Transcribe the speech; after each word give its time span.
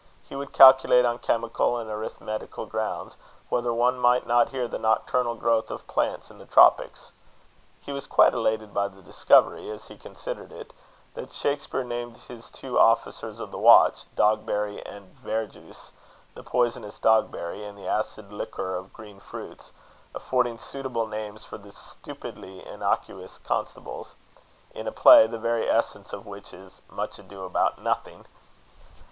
He 0.23 0.35
would 0.35 0.51
calculate, 0.51 1.05
on 1.05 1.19
chemical 1.19 1.77
and 1.77 1.87
arithmetical 1.87 2.65
grounds, 2.65 3.17
whether 3.49 3.71
one 3.71 3.99
might 3.99 4.25
not 4.25 4.49
hear 4.49 4.67
the 4.67 4.79
nocturnal 4.79 5.35
growth 5.35 5.69
of 5.69 5.85
plants 5.85 6.31
in 6.31 6.39
the 6.39 6.47
tropics. 6.47 7.11
He 7.81 7.91
was 7.91 8.07
quite 8.07 8.33
elated 8.33 8.73
by 8.73 8.87
the 8.87 9.03
discovery, 9.03 9.69
as 9.69 9.89
he 9.89 9.97
considered 9.99 10.51
it, 10.51 10.73
that 11.13 11.31
Shakspeare 11.31 11.83
named 11.83 12.17
his 12.17 12.49
two 12.49 12.79
officers 12.79 13.39
of 13.39 13.51
the 13.51 13.59
watch, 13.59 14.05
Dogberry 14.15 14.81
and 14.87 15.13
Verjuice; 15.13 15.91
the 16.33 16.41
poisonous 16.41 16.97
Dogberry, 16.97 17.63
and 17.63 17.77
the 17.77 17.85
acid 17.85 18.33
liquor 18.33 18.75
of 18.75 18.93
green 18.93 19.19
fruits, 19.19 19.71
affording 20.15 20.57
suitable 20.57 21.05
names 21.05 21.43
for 21.43 21.59
the 21.59 21.71
stupidly 21.71 22.65
innocuous 22.65 23.37
constables, 23.37 24.15
in 24.73 24.87
a 24.87 24.91
play 24.91 25.27
the 25.27 25.37
very 25.37 25.69
essence 25.69 26.11
of 26.11 26.25
which 26.25 26.55
is 26.55 26.81
Much 26.89 27.19
Ado 27.19 27.43
About 27.45 27.79
Nothing. 27.79 28.25